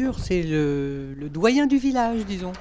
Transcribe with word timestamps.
sûr, 0.00 0.18
c'est 0.18 0.42
le, 0.42 1.12
le 1.14 1.28
doyen 1.28 1.66
du 1.66 1.76
village, 1.76 2.24
disons. 2.24 2.52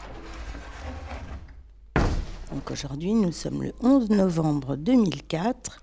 Donc 1.95 2.69
aujourd'hui, 2.69 3.13
nous 3.13 3.31
sommes 3.31 3.63
le 3.63 3.71
11 3.81 4.09
novembre 4.09 4.75
2004. 4.75 5.81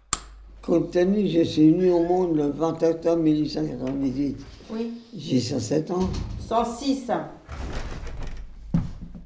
Compte 0.60 0.90
tenu, 0.90 1.26
je 1.28 1.42
suis 1.42 1.70
venu 1.70 1.90
au 1.92 2.02
monde 2.02 2.36
le 2.36 2.48
20 2.50 2.82
octobre 2.82 3.22
1898. 3.22 4.36
Oui. 4.70 4.92
J'ai 5.16 5.40
107 5.40 5.90
ans. 5.92 6.10
106. 6.46 7.10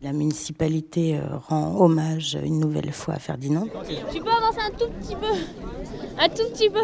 La 0.02 0.12
municipalité 0.12 1.16
euh, 1.18 1.36
rend 1.48 1.80
hommage 1.80 2.38
une 2.44 2.60
nouvelle 2.60 2.92
fois 2.92 3.14
à 3.14 3.18
Ferdinand. 3.18 3.66
Tu 4.12 4.20
peux 4.20 4.30
avancer 4.30 4.60
un 4.64 4.70
tout 4.78 4.90
petit 5.00 5.16
peu 5.16 5.34
Un 6.18 6.28
tout 6.28 6.48
petit 6.52 6.70
peu 6.70 6.78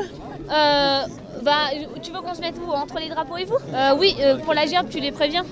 euh, 0.51 1.03
bah, 1.47 1.71
Tu 2.03 2.13
veux 2.13 2.21
qu'on 2.21 2.35
se 2.35 2.41
mette 2.41 2.57
où 2.59 2.71
Entre 2.71 2.99
les 2.99 3.09
drapeaux 3.09 3.37
et 3.39 3.45
vous? 3.47 3.57
Euh, 3.73 3.97
Oui, 3.99 4.15
euh, 4.21 4.37
pour 4.39 4.53
la 4.53 4.67
gerbe, 4.67 4.89
tu 4.91 5.01
les 5.01 5.13
préviens 5.13 5.45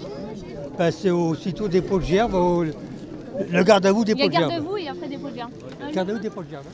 Bah, 0.78 0.90
c'est 0.92 1.10
aussitôt 1.10 1.68
dépôt 1.68 1.98
de 1.98 2.04
gerbe, 2.04 2.34
au- 2.34 2.64
le 2.64 3.62
garde 3.64 3.86
à 3.86 3.92
vous 3.92 4.02
Il 4.02 4.08
y 4.08 4.12
a 4.12 4.14
dépôt 4.14 4.28
de 4.28 4.32
gerbe. 4.34 4.50
garde-vous 4.50 4.76
et 4.76 4.88
après 4.88 5.08
dépôt 5.08 5.28
de 5.30 5.34
gerbe. 5.36 5.50
Garde 5.92 6.10
à 6.10 6.12
vous 6.12 6.18
dépôt 6.18 6.42
de 6.42 6.50
gerbe. 6.50 6.64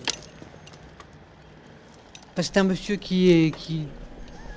C'est 2.42 2.56
un 2.56 2.64
monsieur 2.64 2.96
qui 2.96 3.30
est, 3.30 3.50
qui, 3.50 3.82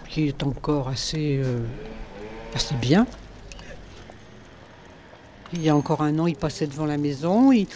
qui 0.09 0.27
est 0.30 0.41
encore 0.44 0.88
assez, 0.88 1.41
euh, 1.43 1.59
assez 2.55 2.76
bien. 2.76 3.05
Il 5.54 5.62
y 5.62 5.70
a 5.70 5.76
encore 5.76 6.02
un 6.02 6.18
an, 6.20 6.26
il 6.27 6.35
passait 6.35 6.66
devant 6.68 6.85
la 6.85 6.98
maison, 6.98 7.52
il, 7.52 7.68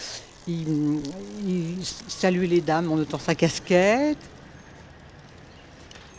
il- 0.48 1.00
il 1.46 1.76
saluait 2.08 2.46
les 2.46 2.60
dames 2.62 2.90
en 2.90 2.96
notant 2.96 3.18
sa 3.18 3.34
casquette. 3.34 4.18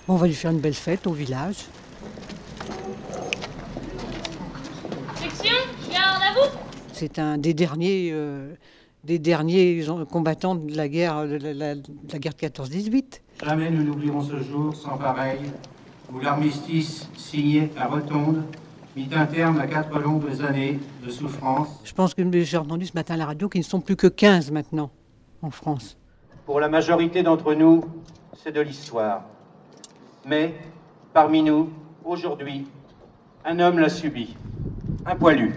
Bon, 0.10 0.16
on 0.16 0.18
va 0.18 0.26
lui 0.26 0.34
faire 0.34 0.50
une 0.50 0.60
belle 0.60 0.74
fête 0.74 1.06
au 1.06 1.12
village. 1.14 1.58
Section, 5.16 5.54
garde 5.92 6.24
à 6.24 6.34
vous 6.34 6.58
C'est 6.94 7.20
un 7.20 7.38
des 7.38 7.54
derniers, 7.54 8.10
euh, 8.12 8.56
des 9.04 9.20
derniers 9.20 9.86
combattants 10.12 10.56
de 10.56 10.76
la 10.76 10.88
guerre 10.90 11.28
de 11.28 11.36
la, 11.36 11.54
la- 11.54 11.76
de 11.76 11.84
la 12.12 12.18
guerre 12.18 12.34
de 12.34 12.40
14-18. 12.40 13.22
Jamais 13.46 13.70
nous 13.70 13.84
n'oublierons 13.84 14.24
ce 14.24 14.42
jour 14.42 14.76
sans 14.76 14.98
pareil, 14.98 15.42
où 16.12 16.20
l'armistice 16.20 17.08
signé 17.16 17.70
à 17.78 17.86
Rotonde 17.86 18.42
mit 18.96 19.10
un 19.16 19.28
terme 19.28 19.60
à 19.60 19.68
quatre 19.68 20.00
longues 20.00 20.42
années 20.42 20.80
de 21.06 21.12
souffrance. 21.12 21.68
Je 21.84 21.94
pense 21.94 22.16
que 22.16 22.24
j'ai 22.42 22.58
entendu 22.58 22.88
ce 22.88 22.94
matin 22.96 23.14
à 23.14 23.18
la 23.18 23.28
radio 23.28 23.48
qu'ils 23.48 23.62
ne 23.62 23.66
sont 23.66 23.80
plus 23.80 23.96
que 23.96 24.08
15 24.08 24.50
maintenant 24.50 24.90
en 25.44 25.52
France. 25.52 25.98
Pour 26.48 26.60
la 26.60 26.68
majorité 26.68 27.22
d'entre 27.22 27.54
nous, 27.54 27.84
c'est 28.44 28.52
de 28.52 28.62
l'histoire. 28.62 29.22
Mais, 30.30 30.54
parmi 31.12 31.42
nous, 31.42 31.72
aujourd'hui, 32.06 32.68
un 33.44 33.60
homme 33.60 33.80
l'a 33.80 33.90
subi. 33.90 34.36
Un 35.08 35.16
poilu. 35.16 35.56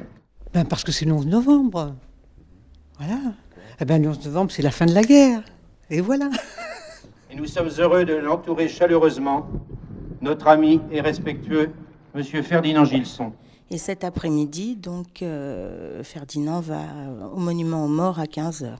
Ben 0.54 0.64
parce 0.64 0.82
que 0.82 0.90
c'est 0.90 1.04
le 1.04 1.12
11 1.12 1.26
novembre. 1.26 1.94
Voilà. 2.96 3.18
Eh 3.78 3.84
ben, 3.84 4.00
le 4.00 4.08
11 4.08 4.24
novembre, 4.24 4.50
c'est 4.50 4.62
la 4.62 4.70
fin 4.70 4.86
de 4.86 4.94
la 4.94 5.02
guerre. 5.02 5.42
Et 5.90 6.00
voilà. 6.00 6.30
Et 7.30 7.36
nous 7.36 7.44
sommes 7.44 7.68
heureux 7.78 8.06
de 8.06 8.14
l'entourer 8.14 8.66
chaleureusement, 8.66 9.46
notre 10.22 10.48
ami 10.48 10.80
et 10.90 11.02
respectueux, 11.02 11.70
Monsieur 12.14 12.40
Ferdinand 12.40 12.86
Gilson. 12.86 13.32
Et 13.70 13.76
cet 13.76 14.04
après-midi, 14.04 14.76
donc, 14.76 15.20
euh, 15.20 16.02
Ferdinand 16.02 16.60
va 16.60 16.80
au 17.34 17.38
monument 17.38 17.84
aux 17.84 17.88
morts 17.88 18.18
à 18.18 18.24
15h. 18.24 18.76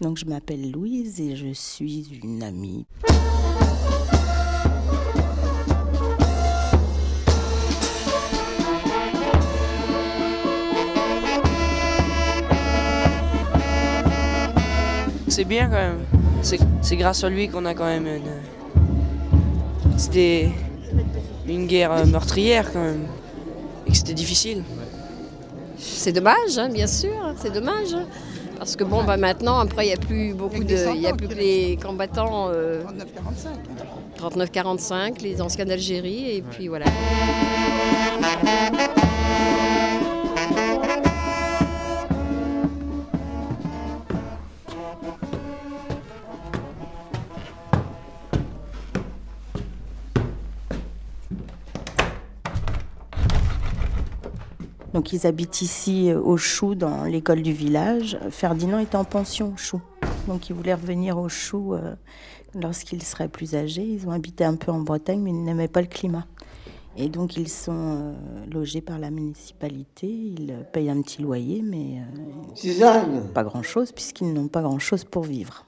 Donc 0.00 0.16
je 0.18 0.24
m'appelle 0.24 0.72
Louise 0.72 1.20
et 1.20 1.36
je 1.36 1.52
suis 1.52 2.20
une 2.24 2.42
amie. 2.42 2.86
C'est 15.38 15.44
bien 15.44 15.66
quand 15.66 15.76
même. 15.76 16.00
C'est 16.42 16.96
grâce 16.96 17.22
à 17.22 17.28
lui 17.28 17.48
qu'on 17.48 17.64
a 17.64 17.72
quand 17.72 17.84
même 17.84 18.08
une. 18.08 18.32
C'était 19.96 20.50
une 21.46 21.68
guerre 21.68 21.92
euh, 21.92 22.06
meurtrière 22.06 22.72
quand 22.72 22.82
même. 22.82 23.06
Et 23.86 23.92
que 23.92 23.96
c'était 23.96 24.14
difficile. 24.14 24.64
C'est 25.78 26.10
dommage, 26.10 26.58
hein, 26.58 26.68
bien 26.68 26.88
sûr, 26.88 27.14
c'est 27.40 27.52
dommage. 27.52 27.94
Parce 28.58 28.74
que 28.74 28.82
bon, 28.82 29.04
bah 29.04 29.16
maintenant, 29.16 29.60
après, 29.60 29.84
il 29.84 29.90
n'y 29.90 29.94
a 29.94 29.96
plus 29.96 30.34
beaucoup 30.34 30.64
de. 30.64 30.92
Il 30.92 31.00
n'y 31.02 31.06
a 31.06 31.14
plus 31.14 31.28
que 31.28 31.34
les 31.34 31.78
combattants. 31.80 32.48
euh, 32.50 32.82
39-45, 34.18 35.22
les 35.22 35.40
anciens 35.40 35.66
d'Algérie, 35.66 36.32
et 36.32 36.42
puis 36.42 36.66
voilà. 36.66 36.86
Donc 54.98 55.12
ils 55.12 55.28
habitent 55.28 55.62
ici 55.62 56.10
euh, 56.10 56.20
au 56.20 56.36
Chou, 56.36 56.74
dans 56.74 57.04
l'école 57.04 57.42
du 57.42 57.52
village. 57.52 58.18
Ferdinand 58.30 58.80
est 58.80 58.96
en 58.96 59.04
pension 59.04 59.52
au 59.54 59.56
Chou. 59.56 59.80
Donc 60.26 60.50
il 60.50 60.56
voulait 60.56 60.74
revenir 60.74 61.18
au 61.18 61.28
Chou 61.28 61.72
euh, 61.72 61.94
lorsqu'il 62.52 63.00
serait 63.04 63.28
plus 63.28 63.54
âgé. 63.54 63.84
Ils 63.84 64.08
ont 64.08 64.10
habité 64.10 64.44
un 64.44 64.56
peu 64.56 64.72
en 64.72 64.80
Bretagne, 64.80 65.20
mais 65.20 65.30
ils 65.30 65.44
n'aimaient 65.44 65.68
pas 65.68 65.82
le 65.82 65.86
climat. 65.86 66.26
Et 66.96 67.08
donc 67.08 67.36
ils 67.36 67.48
sont 67.48 67.70
euh, 67.76 68.12
logés 68.52 68.80
par 68.80 68.98
la 68.98 69.12
municipalité. 69.12 70.08
Ils 70.08 70.50
euh, 70.50 70.64
payent 70.64 70.90
un 70.90 71.00
petit 71.00 71.22
loyer, 71.22 71.62
mais 71.62 72.02
euh, 72.66 73.20
pas 73.32 73.44
grand-chose, 73.44 73.92
puisqu'ils 73.92 74.32
n'ont 74.34 74.48
pas 74.48 74.62
grand-chose 74.62 75.04
pour 75.04 75.22
vivre. 75.22 75.64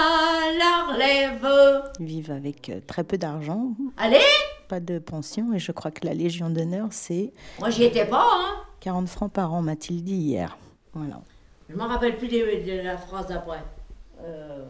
vivent 2.04 2.30
avec 2.30 2.68
euh, 2.68 2.80
très 2.86 3.04
peu 3.04 3.18
d'argent, 3.18 3.70
Allez 3.96 4.18
pas 4.68 4.80
de 4.80 4.98
pension, 4.98 5.52
et 5.52 5.58
je 5.58 5.72
crois 5.72 5.90
que 5.90 6.04
la 6.04 6.12
Légion 6.14 6.50
d'honneur, 6.50 6.88
c'est 6.90 7.32
Moi, 7.60 7.70
j'y 7.70 7.84
étais 7.84 8.06
pas, 8.06 8.26
hein. 8.32 8.62
40 8.80 9.08
francs 9.08 9.32
par 9.32 9.54
an, 9.54 9.62
m'a-t-il 9.62 10.02
dit 10.02 10.14
hier. 10.14 10.58
Voilà. 10.92 11.22
Je 11.68 11.74
m'en 11.74 11.88
rappelle 11.88 12.16
plus 12.16 12.28
de, 12.28 12.82
la 12.82 12.96
phrase 12.96 13.26
d'après. 13.26 13.62
Euh, 14.22 14.64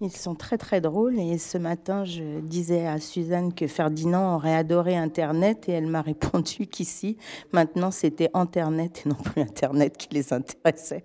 Ils 0.00 0.10
sont 0.10 0.34
très 0.34 0.58
très 0.58 0.80
drôles 0.80 1.18
et 1.18 1.38
ce 1.38 1.58
matin 1.58 2.04
je 2.04 2.40
disais 2.40 2.86
à 2.86 3.00
Suzanne 3.00 3.52
que 3.52 3.66
Ferdinand 3.66 4.36
aurait 4.36 4.54
adoré 4.54 4.96
Internet 4.96 5.68
et 5.68 5.72
elle 5.72 5.86
m'a 5.86 6.02
répondu 6.02 6.66
qu'ici 6.66 7.16
maintenant 7.52 7.90
c'était 7.90 8.30
Internet 8.34 9.02
et 9.04 9.08
non 9.08 9.16
plus 9.16 9.42
Internet 9.42 9.96
qui 9.96 10.08
les 10.12 10.32
intéressait. 10.32 11.04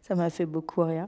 Ça 0.00 0.14
m'a 0.14 0.30
fait 0.30 0.46
beaucoup 0.46 0.82
rire. 0.82 1.06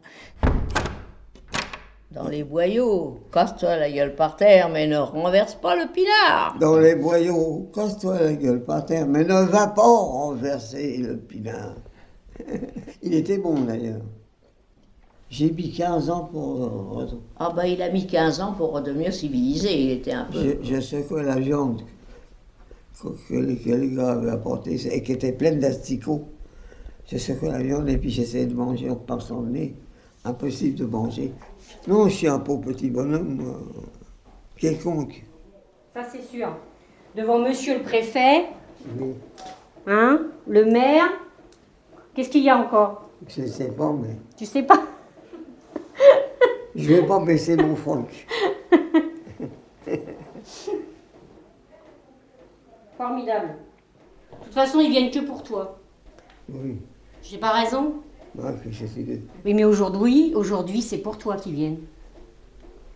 Dans 2.12 2.28
les 2.28 2.42
boyaux, 2.42 3.20
casse-toi 3.32 3.76
la 3.76 3.88
gueule 3.88 4.16
par 4.16 4.34
terre, 4.34 4.68
mais 4.68 4.88
ne 4.88 4.96
renverse 4.96 5.54
pas 5.54 5.76
le 5.76 5.92
pinard. 5.92 6.56
Dans 6.60 6.76
les 6.76 6.96
boyaux, 6.96 7.70
casse-toi 7.72 8.20
la 8.20 8.32
gueule 8.34 8.64
par 8.64 8.84
terre, 8.84 9.06
mais 9.06 9.22
ne 9.22 9.44
va 9.44 9.68
pas 9.68 9.82
renverser 9.82 10.96
le 10.96 11.16
pinard. 11.16 11.76
Il 13.02 13.14
était 13.14 13.38
bon 13.38 13.60
d'ailleurs. 13.60 14.02
J'ai 15.28 15.52
mis 15.52 15.70
15 15.70 16.10
ans 16.10 16.24
pour. 16.24 17.06
Ah 17.38 17.52
bah 17.54 17.68
il 17.68 17.80
a 17.82 17.88
mis 17.88 18.04
15 18.04 18.40
ans 18.40 18.52
pour 18.52 18.72
redevenir 18.72 19.14
civilisé, 19.14 19.80
il 19.80 19.90
était 19.92 20.10
un 20.10 20.24
peu... 20.24 20.58
Je, 20.60 20.74
je 20.74 20.80
secouais 20.80 21.22
la 21.22 21.38
viande 21.38 21.82
que, 23.00 23.08
que 23.34 23.94
gars 23.94 24.10
avaient 24.10 24.30
apportée 24.30 24.74
et 24.92 25.02
qui 25.04 25.12
était 25.12 25.30
pleine 25.30 25.60
d'asticots. 25.60 26.24
Je 27.06 27.16
secouais 27.16 27.50
la 27.50 27.62
viande 27.62 27.88
et 27.88 27.96
puis 27.96 28.10
j'essayais 28.10 28.46
de 28.46 28.54
manger 28.54 28.90
en 28.90 28.96
passant 28.96 29.42
le 29.42 29.50
nez. 29.50 29.76
Impossible 30.24 30.76
de 30.78 30.84
manger. 30.84 31.32
Non, 31.86 32.08
je 32.08 32.14
suis 32.14 32.28
un 32.28 32.38
pauvre 32.38 32.62
petit 32.72 32.90
bonhomme, 32.90 33.36
moi. 33.42 33.56
quelconque. 34.56 35.24
Ça, 35.94 36.04
c'est 36.04 36.22
sûr. 36.22 36.54
Devant 37.16 37.38
monsieur 37.38 37.78
le 37.78 37.82
préfet, 37.82 38.46
Oui. 38.98 39.14
hein, 39.86 40.20
le 40.46 40.64
maire. 40.66 41.06
Qu'est-ce 42.14 42.28
qu'il 42.28 42.42
y 42.42 42.50
a 42.50 42.56
encore? 42.58 43.08
Je 43.28 43.42
ne 43.42 43.46
sais 43.46 43.68
pas, 43.70 43.92
mais 43.92 44.16
Tu 44.36 44.44
sais 44.46 44.62
pas? 44.62 44.82
je 46.74 46.86
vais 46.88 47.06
pas 47.06 47.18
baisser 47.24 47.56
mon 47.56 47.74
froc. 47.76 48.26
Formidable. 52.96 53.54
De 54.40 54.44
toute 54.44 54.54
façon, 54.54 54.80
ils 54.80 54.90
viennent 54.90 55.10
que 55.10 55.20
pour 55.24 55.42
toi. 55.42 55.78
Oui. 56.48 56.78
J'ai 57.22 57.38
pas 57.38 57.50
raison 57.52 57.94
Ah, 58.38 58.52
que 58.52 58.70
je 58.70 58.86
suis 58.86 59.04
de... 59.04 59.18
Oui, 59.44 59.54
mais 59.54 59.64
aujourd'hui, 59.64 60.32
aujourd'hui, 60.34 60.82
c'est 60.82 60.98
pour 60.98 61.18
toi 61.18 61.36
qu'ils 61.36 61.54
viennent. 61.54 61.80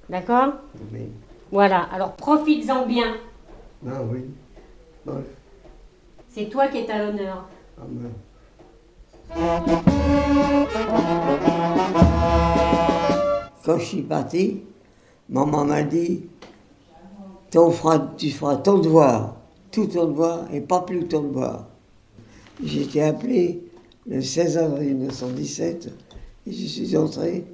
D'accord? 0.09 0.55
Oui. 0.93 1.09
Voilà. 1.51 1.89
Alors 1.93 2.13
profites-en 2.15 2.87
bien. 2.87 3.17
Ah 3.87 4.01
oui. 4.11 4.25
Bon, 5.05 5.23
C'est 6.29 6.49
toi 6.49 6.69
qui 6.69 6.79
es 6.79 6.91
à 6.91 7.05
l'honneur. 7.05 7.47
ah 7.79 7.83
ben. 7.89 8.11
Quand 13.65 13.79
je 13.79 13.85
suis 13.85 14.03
parti, 14.03 14.63
maman 15.29 15.65
m'a 15.65 15.83
dit 15.83 16.27
ton 17.51 17.73
tu 18.17 18.31
feras 18.31 18.57
ton 18.57 18.79
devoir, 18.79 19.37
tout 19.71 19.87
ton 19.87 20.07
devoir 20.07 20.53
et 20.53 20.61
pas 20.61 20.81
plus 20.81 21.07
ton 21.07 21.23
devoir. 21.23 21.67
J'ai 22.63 22.83
été 22.83 23.03
appelé 23.03 23.64
le 24.07 24.21
16 24.21 24.59
avril 24.59 24.97
1917 24.97 25.91
et 26.47 26.53
je 26.53 26.67
suis 26.67 26.97
entré 26.97 27.45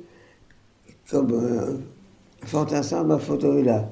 comme 1.08 1.32
un 1.35 2.47
fantassin, 2.47 3.05
ma 3.05 3.19
photo 3.19 3.62
là. 3.62 3.88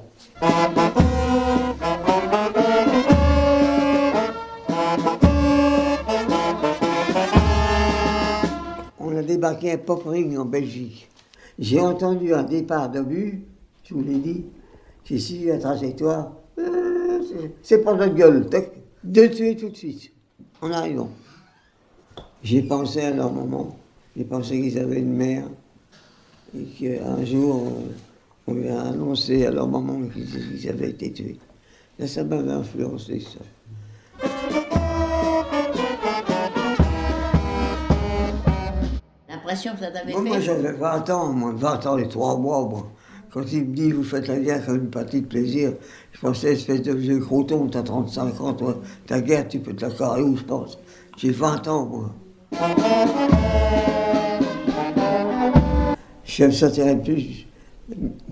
On 8.99 9.15
a 9.15 9.21
débarqué 9.21 9.71
à 9.71 9.77
Popring 9.77 10.37
en 10.37 10.45
Belgique. 10.45 11.09
J'ai 11.57 11.79
entendu 11.79 12.33
un 12.33 12.43
départ 12.43 12.89
d'obus, 12.89 13.43
je 13.83 13.93
vous 13.93 14.03
l'ai 14.03 14.17
dit, 14.17 14.45
j'ai 15.03 15.19
suivi 15.19 15.45
la 15.45 15.57
trajectoire. 15.57 16.33
Euh, 16.57 17.19
c'est 17.61 17.83
pas 17.83 17.93
notre 17.95 18.15
gueule, 18.15 18.49
de 19.03 19.27
tuer 19.27 19.55
tout 19.55 19.69
de 19.69 19.75
suite, 19.75 20.11
en 20.61 20.71
arrivant. 20.71 21.09
J'ai 22.41 22.61
pensé 22.61 23.01
à 23.01 23.11
leur 23.11 23.33
moment, 23.33 23.75
j'ai 24.15 24.23
pensé 24.23 24.61
qu'ils 24.61 24.79
avaient 24.79 24.99
une 24.99 25.13
mère, 25.13 25.43
et 26.57 26.63
qu'un 26.63 27.25
jour, 27.25 27.73
on 28.47 28.53
lui 28.53 28.69
a 28.69 28.81
annoncé 28.81 29.45
à 29.45 29.51
leur 29.51 29.67
maman 29.67 30.07
qu'ils 30.07 30.69
avaient 30.69 30.91
été 30.91 31.11
tués. 31.11 31.37
Là, 31.99 32.07
ça 32.07 32.23
m'avait 32.23 32.51
influencé, 32.51 33.19
ça. 33.19 33.39
L'impression 39.27 39.73
que 39.73 39.79
ça 39.79 39.91
t'avait 39.91 40.13
fait 40.13 40.21
Moi, 40.21 40.39
j'avais 40.39 40.71
20 40.71 41.09
ans, 41.09 41.33
moi, 41.33 41.51
20 41.53 41.85
ans 41.87 41.97
et 41.97 42.07
3 42.07 42.37
mois, 42.37 42.67
moi. 42.69 42.87
Quand 43.31 43.43
il 43.51 43.65
me 43.65 43.75
dit, 43.75 43.91
vous 43.91 44.03
faites 44.03 44.27
la 44.27 44.39
guerre 44.39 44.65
comme 44.65 44.77
une 44.77 44.89
partie 44.89 45.21
de 45.21 45.27
plaisir, 45.27 45.73
je 46.13 46.19
pensais, 46.21 46.53
espèce 46.53 46.83
de 46.83 46.93
vieux 46.93 47.19
croton, 47.19 47.67
t'as 47.67 47.83
35 47.83 48.41
ans, 48.41 48.53
toi, 48.53 48.77
ta 49.07 49.19
guerre, 49.19 49.47
tu 49.47 49.59
peux 49.59 49.75
te 49.75 49.85
la 49.85 49.91
carrer 49.91 50.21
où, 50.21 50.37
je 50.37 50.43
pense. 50.43 50.79
J'ai 51.17 51.31
20 51.31 51.67
ans, 51.67 51.85
moi. 51.85 52.15
Je 56.23 56.45
me 56.45 56.51
sentirais 56.51 56.97
plus, 57.01 57.47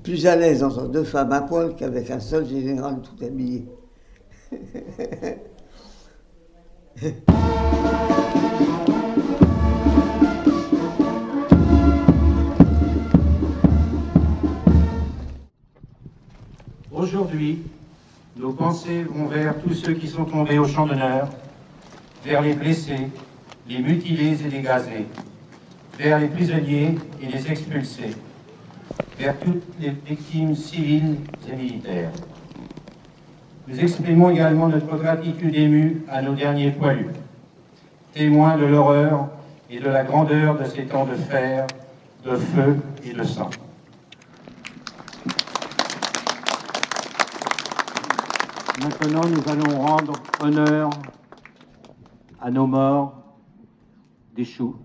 plus 0.04 0.26
à 0.26 0.36
l'aise 0.36 0.64
entre 0.64 0.88
deux 0.88 1.04
femmes 1.04 1.32
à 1.32 1.42
poil 1.42 1.76
qu'avec 1.76 2.10
un 2.12 2.20
seul 2.20 2.48
général 2.48 3.02
tout 3.02 3.24
habillé. 3.24 3.66
Aujourd'hui, 16.92 17.64
nos 18.36 18.52
pensées 18.52 19.04
vont 19.04 19.28
vers 19.28 19.60
tous 19.62 19.74
ceux 19.74 19.94
qui 19.94 20.08
sont 20.08 20.26
tombés 20.26 20.58
au 20.60 20.66
champ 20.66 20.88
d'honneur, 20.88 21.30
vers 22.26 22.42
les 22.42 22.54
blessés, 22.54 23.10
les 23.70 23.80
mutilés 23.80 24.42
et 24.46 24.50
les 24.50 24.62
gazés, 24.62 25.08
vers 25.98 26.20
les 26.20 26.28
prisonniers 26.28 26.96
et 27.22 27.26
les 27.26 27.52
expulsés, 27.52 28.16
vers 29.20 29.38
toutes 29.40 29.64
les 29.80 29.90
victimes 30.06 30.56
civiles 30.56 31.18
et 31.52 31.56
militaires. 31.56 32.12
Nous 33.68 33.80
exprimons 33.80 34.30
également 34.30 34.70
notre 34.70 34.96
gratitude 34.96 35.54
émue 35.54 36.04
à 36.10 36.22
nos 36.22 36.34
derniers 36.34 36.72
poilus, 36.72 37.10
témoins 38.14 38.58
de 38.58 38.66
l'horreur 38.66 39.28
et 39.70 39.80
de 39.80 39.90
la 39.90 40.04
grandeur 40.04 40.58
de 40.58 40.64
ces 40.64 40.86
temps 40.86 41.06
de 41.06 41.16
fer, 41.16 41.68
de 42.24 42.36
feu 42.36 42.78
et 43.04 43.12
de 43.12 43.24
sang. 43.24 43.50
Maintenant, 48.82 49.22
nous 49.26 49.52
allons 49.52 49.82
rendre 49.82 50.14
honneur 50.40 50.90
à 52.40 52.52
nos 52.52 52.68
morts 52.68 53.17
des 54.38 54.46
choux. 54.46 54.76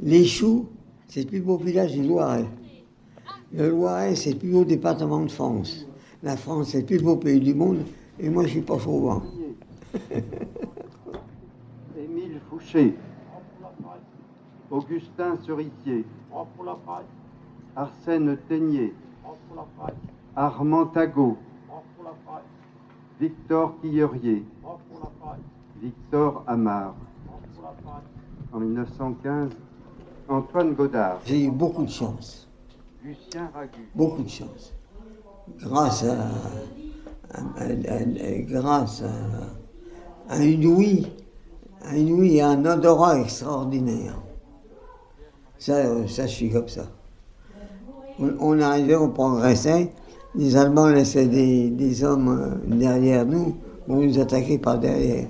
Les 0.00 0.24
choux, 0.24 0.66
c'est 1.06 1.22
le 1.22 1.28
plus 1.28 1.40
beau 1.40 1.56
village 1.56 1.92
du 1.92 2.02
Loiret. 2.02 2.46
Le 3.52 3.70
Loiret, 3.70 4.16
c'est 4.16 4.32
le 4.32 4.38
plus 4.38 4.50
beau 4.50 4.64
département 4.64 5.20
de 5.20 5.30
France. 5.30 5.86
La 6.22 6.36
France, 6.36 6.70
c'est 6.70 6.80
le 6.80 6.86
plus 6.86 7.00
beau 7.00 7.16
pays 7.16 7.38
du 7.40 7.54
monde, 7.54 7.84
et 8.18 8.28
moi, 8.28 8.42
je 8.42 8.48
suis 8.48 8.60
pas 8.60 8.78
souvent. 8.80 9.22
Émile 11.96 12.40
Fouché, 12.50 12.94
Augustin 14.70 15.38
Cerisier, 15.46 16.04
Arsène 17.76 18.36
Teignier, 18.48 18.92
Armand 20.34 20.86
Tagot, 20.86 21.38
Victor 23.20 23.80
Quillerier, 23.80 24.44
Victor 25.80 26.42
Amar. 26.48 26.96
En 28.52 28.60
1915, 28.60 29.50
Antoine 30.28 30.74
Godard. 30.74 31.18
J'ai 31.26 31.44
eu 31.44 31.50
beaucoup 31.50 31.84
de 31.84 31.90
chance. 31.90 32.48
Lucien 33.04 33.50
Ragu. 33.54 33.88
Beaucoup 33.94 34.22
de 34.22 34.28
chance. 34.28 34.72
Grâce 35.60 36.04
à, 36.04 36.28
à, 37.34 37.64
à, 40.28 40.44
une 40.44 40.66
ouïe, 40.66 41.06
à 41.82 41.96
une 41.96 42.12
ouïe 42.12 42.36
et 42.36 42.42
un 42.42 42.64
odorat 42.64 43.20
extraordinaire. 43.20 44.14
Ça, 45.58 46.06
ça, 46.06 46.26
je 46.26 46.32
suis 46.32 46.50
comme 46.50 46.68
ça. 46.68 46.86
On, 48.18 48.30
on 48.40 48.60
arrivait, 48.60 48.96
on 48.96 49.10
progressait, 49.10 49.92
les 50.34 50.56
Allemands 50.56 50.88
laissaient 50.88 51.26
des, 51.26 51.70
des 51.70 52.04
hommes 52.04 52.28
euh, 52.28 52.76
derrière 52.76 53.24
nous, 53.24 53.56
on 53.88 53.96
nous 53.96 54.18
attaquait 54.18 54.58
par 54.58 54.78
derrière. 54.78 55.28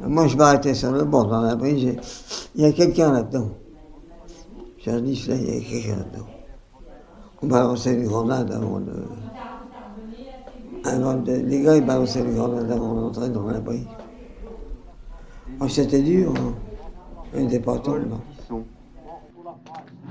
Moi, 0.00 0.26
je 0.28 0.36
m'arrêtais 0.36 0.74
sur 0.74 0.92
le 0.92 1.04
bord 1.04 1.26
dans 1.26 1.42
la 1.42 1.56
brise. 1.56 1.96
Il 2.54 2.62
y 2.62 2.64
a 2.64 2.72
quelqu'un 2.72 3.12
là-dedans. 3.12 3.48
J'ai 4.78 5.00
dit, 5.02 5.24
il 5.28 5.54
y 5.54 5.56
a 5.56 5.60
quelqu'un 5.60 5.96
là-dedans. 5.96 6.26
On 7.42 7.46
balançait 7.46 7.94
une 7.94 8.06
grenade 8.06 8.50
avant 8.52 8.80
de. 8.80 9.04
Avant 10.84 11.14
de... 11.14 11.32
Les 11.32 11.62
gars, 11.62 11.76
ils 11.76 11.84
balançaient 11.84 12.20
une 12.20 12.34
grenade 12.34 12.70
avant 12.70 12.94
d'entrer 12.94 13.28
dans 13.28 13.46
la 13.46 13.60
brise. 13.60 13.86
Oh, 15.60 15.68
C'était 15.68 16.02
dur, 16.02 16.32
hein. 16.36 16.54
Pas 17.64 17.78
tout, 17.78 17.94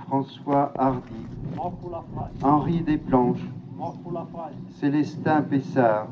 François 0.08 0.72
Hardy, 0.78 1.02
Henri 2.42 2.82
Desplanches, 2.82 3.40
Célestin 4.80 5.42
Pessard, 5.42 6.08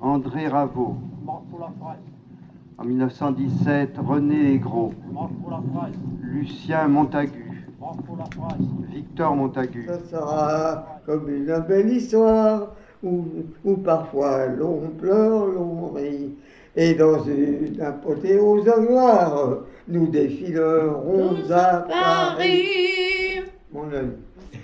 André 0.00 0.48
Raveau, 0.48 0.96
en 2.82 2.84
1917, 2.84 3.96
René 4.04 4.54
Aigros, 4.54 4.92
Lucien 6.20 6.88
Montagu, 6.88 7.64
Victor 8.90 9.36
Montagu. 9.36 9.86
Ça 9.86 9.98
sera 10.10 11.00
comme 11.06 11.28
une 11.28 11.60
belle 11.68 11.92
histoire 11.92 12.74
où, 13.04 13.24
parfois 13.84 14.46
l'on 14.46 14.88
pleure, 14.98 15.46
l'on 15.46 15.92
rit. 15.92 16.34
Et 16.74 16.94
dans 16.94 17.22
une 17.24 17.80
apothéose 17.80 18.64
gloire, 18.64 19.58
nous 19.86 20.06
défilerons 20.08 21.36
à 21.50 21.84
Paris. 21.88 23.42
Mon 23.72 23.92
œil. 23.92 24.10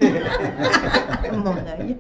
Mon 1.33 1.57
œil. 1.57 1.97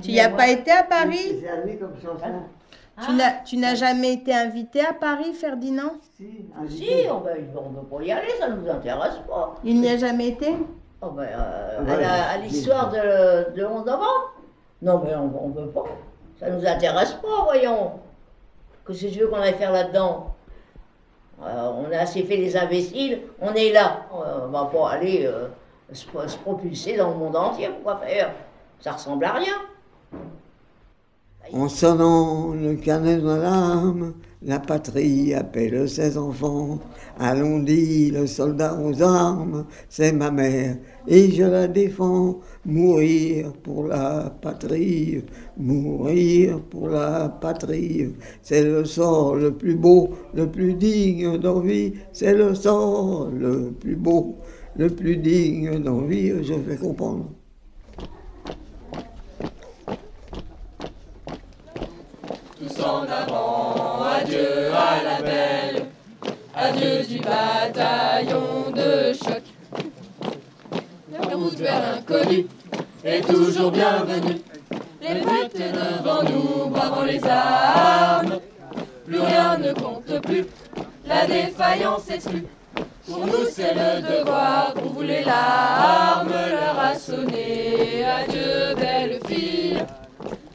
tu 0.00 0.10
n'y 0.10 0.20
as 0.20 0.28
pas 0.28 0.48
été 0.48 0.70
à 0.70 0.84
Paris? 0.84 1.42
Comme 1.80 1.94
chanson. 2.00 2.42
Tu 3.46 3.56
n'as 3.56 3.74
jamais 3.74 4.12
été 4.14 4.34
invité 4.34 4.80
à 4.84 4.92
Paris, 4.92 5.32
Ferdinand? 5.32 5.92
Si, 6.16 6.44
si 6.68 6.90
on 7.10 7.20
ne 7.20 7.76
peut 7.80 7.86
pas 7.96 8.02
y 8.02 8.12
aller, 8.12 8.28
ça 8.38 8.48
ne 8.48 8.56
nous 8.56 8.70
intéresse 8.70 9.18
pas. 9.28 9.54
Il 9.64 9.80
n'y 9.80 9.88
a 9.88 9.96
jamais 9.96 10.28
été? 10.28 10.54
Oh 11.00 11.08
ben, 11.10 11.26
euh, 11.26 11.84
À 12.30 12.36
l'histoire 12.38 12.90
de, 12.90 13.54
de 13.56 13.64
11 13.64 13.86
novembre 13.86 14.34
Non, 14.82 15.02
mais 15.04 15.14
on 15.16 15.48
ne 15.48 15.54
veut 15.62 15.70
pas. 15.70 15.84
Ça 16.38 16.50
ne 16.50 16.56
nous 16.58 16.66
intéresse 16.66 17.14
pas, 17.14 17.44
voyons. 17.44 17.92
Que 18.84 18.92
ce 18.92 19.06
que 19.06 19.10
tu 19.12 19.20
veux 19.20 19.28
qu'on 19.28 19.36
aille 19.36 19.54
faire 19.54 19.72
là-dedans 19.72 20.34
euh, 21.42 21.70
On 21.76 21.90
a 21.92 21.98
assez 21.98 22.22
fait 22.24 22.36
les 22.36 22.56
imbéciles, 22.56 23.22
on 23.40 23.52
est 23.54 23.72
là. 23.72 24.06
On 24.12 24.46
ne 24.48 24.52
va 24.52 24.64
pas 24.66 24.90
aller 24.90 25.24
euh, 25.26 25.48
se, 25.92 26.04
se 26.28 26.38
propulser 26.38 26.96
dans 26.96 27.10
le 27.10 27.16
monde 27.16 27.36
entier, 27.36 27.68
pourquoi 27.68 27.96
faire? 27.98 28.32
Ça 28.80 28.92
ressemble 28.92 29.24
à 29.24 29.32
rien. 29.32 29.54
En 31.50 31.68
sonnant 31.68 32.54
le 32.54 32.76
canet 32.76 33.20
de 33.20 33.26
l'âme, 33.26 34.14
la 34.42 34.58
patrie 34.58 35.34
appelle 35.34 35.88
ses 35.88 36.16
enfants. 36.16 36.78
Allons 37.18 37.58
dit 37.58 38.10
le 38.10 38.26
soldat 38.26 38.78
aux 38.80 39.02
armes, 39.02 39.66
c'est 39.88 40.12
ma 40.12 40.30
mère 40.30 40.76
et 41.06 41.30
je 41.30 41.42
la 41.42 41.68
défends. 41.68 42.40
Mourir 42.64 43.52
pour 43.62 43.88
la 43.88 44.32
patrie, 44.40 45.24
mourir 45.58 46.60
pour 46.70 46.88
la 46.88 47.28
patrie, 47.28 48.14
c'est 48.40 48.62
le 48.62 48.84
sort 48.84 49.34
le 49.34 49.52
plus 49.52 49.74
beau, 49.74 50.10
le 50.34 50.48
plus 50.48 50.74
digne 50.74 51.38
d'envie, 51.38 51.92
c'est 52.12 52.34
le 52.34 52.54
sort 52.54 53.28
le 53.30 53.72
plus 53.72 53.96
beau, 53.96 54.36
le 54.76 54.88
plus 54.88 55.16
digne 55.16 55.80
d'envie, 55.80 56.32
je 56.42 56.54
fais 56.54 56.76
comprendre. 56.76 57.26
Adieu 66.62 67.04
du 67.08 67.18
bataillon 67.18 68.70
de 68.74 69.12
choc. 69.12 69.42
La 71.12 71.36
route 71.36 71.56
vers 71.56 71.80
l'inconnu 71.80 72.46
est 73.04 73.20
toujours 73.22 73.72
bienvenue. 73.72 74.40
Les 75.00 75.20
brutes 75.20 75.56
devant 75.56 76.22
nous, 76.22 76.70
bravant 76.70 77.04
les 77.04 77.20
armes. 77.26 78.38
Plus 79.06 79.20
rien 79.20 79.58
ne 79.58 79.72
compte 79.72 80.20
plus, 80.22 80.46
la 81.04 81.26
défaillance 81.26 82.08
exclue. 82.08 82.46
Pour 83.06 83.26
nous 83.26 83.46
c'est 83.50 83.74
le 83.74 84.00
devoir, 84.00 84.72
pour 84.74 84.92
vous 84.92 85.02
les 85.02 85.24
larmes, 85.24 86.28
l'heure 86.28 86.78
a 86.78 86.94
sonné. 86.94 88.04
Adieu 88.04 88.74
belle 88.76 89.18
fille, 89.26 89.82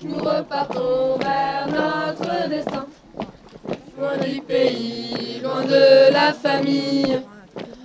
nous 0.03 0.17
repartons 0.17 1.17
vers 1.19 1.67
notre 1.67 2.49
destin. 2.49 2.85
Loin 3.97 4.17
du 4.17 4.41
pays, 4.41 5.39
loin 5.41 5.65
de 5.65 6.13
la 6.13 6.31
famille, 6.31 7.19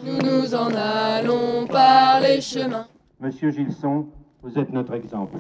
nous 0.05 0.19
nous 0.19 0.55
en 0.55 0.71
allons 0.75 1.67
par 1.67 2.21
les 2.21 2.43
chemins. 2.43 2.87
Monsieur 3.19 3.51
Gilson, 3.51 4.07
vous 4.43 4.59
êtes 4.59 4.71
notre 4.71 4.93
exemple. 4.93 5.39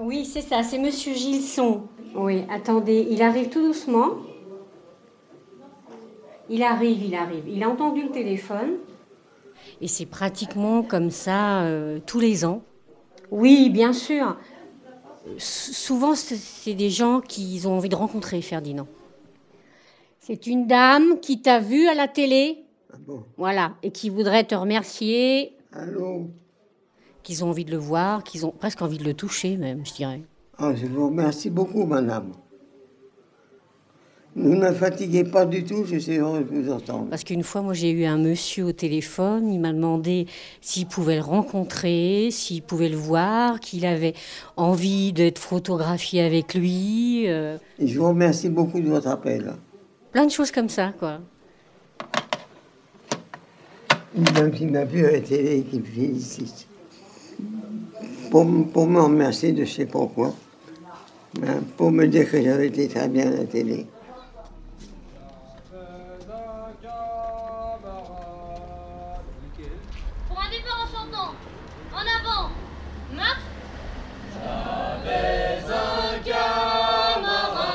Oui, 0.00 0.24
c'est 0.24 0.40
ça, 0.40 0.62
c'est 0.62 0.78
Monsieur 0.78 1.14
Gilson. 1.14 1.82
Oui, 2.14 2.42
attendez, 2.50 3.06
il 3.10 3.22
arrive 3.22 3.48
tout 3.48 3.62
doucement. 3.62 4.10
Il 6.48 6.62
arrive, 6.62 7.02
il 7.04 7.14
arrive. 7.14 7.44
Il 7.48 7.62
a 7.62 7.68
entendu 7.68 8.02
le 8.02 8.10
téléphone. 8.10 8.78
Et 9.80 9.88
c'est 9.88 10.06
pratiquement 10.06 10.82
comme 10.82 11.10
ça 11.10 11.62
euh, 11.62 12.00
tous 12.04 12.18
les 12.20 12.44
ans. 12.44 12.62
Oui, 13.30 13.70
bien 13.70 13.92
sûr. 13.92 14.36
S- 15.36 15.70
souvent, 15.72 16.14
c'est- 16.14 16.74
des 16.74 16.90
gens 16.90 17.20
qu'ils 17.20 17.68
ont 17.68 17.76
envie 17.76 17.88
de 17.88 17.94
rencontrer, 17.96 18.40
Ferdinand. 18.42 18.86
C'est 20.20 20.46
une 20.46 20.66
dame 20.66 21.20
qui 21.20 21.42
t'a 21.42 21.60
vu 21.60 21.86
à 21.88 21.94
la 21.94 22.08
télé? 22.08 22.64
Voilà, 23.36 23.72
et 23.82 23.90
qui 23.90 24.10
voudrait 24.10 24.44
te 24.44 24.54
remercier. 24.54 25.52
Allô? 25.72 26.28
Qu'ils 27.22 27.44
ont 27.44 27.48
envie 27.50 27.64
de 27.64 27.70
le 27.70 27.76
voir, 27.76 28.24
qu'ils 28.24 28.46
ont 28.46 28.50
presque 28.50 28.80
envie 28.82 28.98
de 28.98 29.04
le 29.04 29.14
toucher, 29.14 29.56
même, 29.56 29.84
je 29.84 29.92
dirais. 29.94 30.22
Ah, 30.58 30.72
je 30.74 30.86
vous 30.86 31.06
remercie 31.08 31.50
beaucoup, 31.50 31.84
madame. 31.84 32.32
Ne 34.36 34.54
me 34.56 34.72
fatiguez 34.72 35.24
pas 35.24 35.44
du 35.44 35.64
tout, 35.64 35.84
je 35.84 35.96
suis 35.96 36.16
heureux 36.18 36.44
de 36.44 36.54
vous 36.54 36.70
entendre. 36.70 37.08
Parce 37.10 37.24
qu'une 37.24 37.42
fois, 37.42 37.62
moi, 37.62 37.74
j'ai 37.74 37.90
eu 37.90 38.04
un 38.04 38.16
monsieur 38.16 38.66
au 38.66 38.72
téléphone, 38.72 39.52
il 39.52 39.58
m'a 39.58 39.72
demandé 39.72 40.26
s'il 40.60 40.86
pouvait 40.86 41.16
le 41.16 41.22
rencontrer, 41.22 42.28
s'il 42.30 42.62
pouvait 42.62 42.88
le 42.88 42.96
voir, 42.96 43.58
qu'il 43.58 43.84
avait 43.84 44.14
envie 44.56 45.12
d'être 45.12 45.38
photographié 45.40 46.22
avec 46.22 46.54
lui. 46.54 47.24
euh, 47.28 47.58
Et 47.80 47.88
je 47.88 47.98
vous 47.98 48.06
remercie 48.08 48.48
beaucoup 48.48 48.80
de 48.80 48.88
votre 48.88 49.08
appel. 49.08 49.52
plein 50.12 50.26
de 50.26 50.30
choses 50.30 50.52
comme 50.52 50.68
ça, 50.68 50.92
quoi. 50.98 51.18
Une 54.16 54.24
dame 54.24 54.52
qui 54.52 54.66
m'a 54.66 54.84
vu 54.84 55.04
à 55.06 55.10
la 55.12 55.20
télé 55.20 55.58
et 55.58 55.62
qui 55.64 55.80
me 55.80 55.84
félicite. 55.84 56.66
Pour, 58.30 58.44
me 58.44 59.00
remercier 59.00 59.50
de 59.50 59.64
je 59.64 59.70
sais 59.72 59.86
pas 59.86 60.06
quoi. 60.06 60.32
Ben, 61.34 61.62
pour 61.76 61.90
me 61.90 62.06
dire 62.06 62.30
que 62.30 62.40
j'avais 62.40 62.68
été 62.68 62.86
très 62.86 63.08
bien 63.08 63.26
à 63.26 63.30
la 63.30 63.44
télé. 63.44 63.88
Pour 70.28 70.38
un 70.38 70.48
départ 70.48 70.78
en 70.80 70.86
chantant. 70.86 71.34
En 71.92 72.02
avant. 72.02 72.50
Marche. 73.16 73.42
J'avais 75.04 75.58
un 75.66 76.20
camarade, 76.24 77.66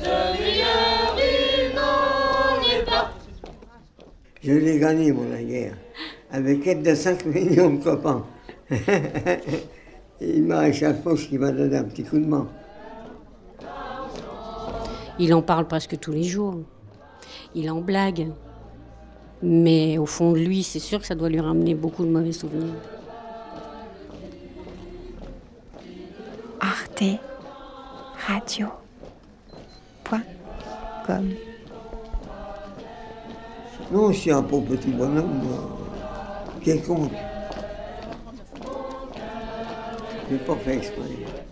de 0.00 0.14
meilleur 0.42 1.16
il 1.18 1.70
n'en 1.76 2.60
est 2.68 2.84
pas. 2.84 3.06
Je 4.42 4.52
l'ai 4.52 4.80
gagné, 4.80 5.12
mon 5.12 5.28
la 5.30 5.42
guerre, 5.44 5.76
avec 6.32 6.66
aide 6.66 6.82
de 6.82 6.96
5 6.96 7.24
millions 7.26 7.70
de 7.70 7.84
copains. 7.84 8.26
Il 10.20 10.44
m'a 10.44 10.70
chaque 10.72 11.02
fois 11.02 11.14
qui 11.14 11.38
m'a 11.38 11.52
donné 11.52 11.76
un 11.76 11.84
petit 11.84 12.04
coup 12.04 12.18
de 12.18 12.26
main. 12.26 12.48
Il 15.18 15.32
en 15.34 15.42
parle 15.42 15.66
presque 15.66 15.98
tous 15.98 16.12
les 16.12 16.24
jours. 16.24 16.60
Il 17.54 17.70
en 17.70 17.80
blague. 17.80 18.28
Mais 19.42 19.98
au 19.98 20.06
fond 20.06 20.32
de 20.32 20.38
lui, 20.38 20.62
c'est 20.62 20.80
sûr 20.80 20.98
que 20.98 21.06
ça 21.06 21.14
doit 21.14 21.28
lui 21.28 21.40
ramener 21.40 21.74
beaucoup 21.74 22.04
de 22.04 22.10
mauvais 22.10 22.32
souvenirs. 22.32 22.74
Arte 26.60 27.04
Radio. 28.26 28.66
Point 30.04 30.22
com. 31.06 31.30
Non, 33.92 34.12
je 34.12 34.18
suis 34.18 34.32
un 34.32 34.42
pauvre 34.42 34.76
petit 34.76 34.90
bonhomme, 34.90 35.40
moi, 35.42 35.78
quelconque. 36.62 37.12
Je 40.28 40.34
n'ai 40.34 40.40
pas 40.40 40.56
fait 40.56 40.76
exprès. 40.76 41.47